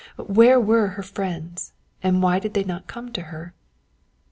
Where 0.25 0.59
were 0.59 0.87
her 0.87 1.03
friends, 1.03 1.73
and 2.01 2.23
why 2.23 2.39
did 2.39 2.55
they 2.55 2.63
not 2.63 2.87
come 2.87 3.11
to 3.13 3.21
her? 3.21 3.53